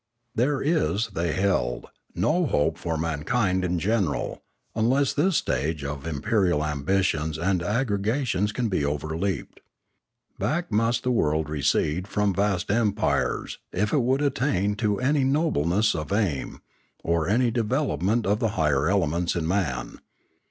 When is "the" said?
11.03-11.11, 18.39-18.49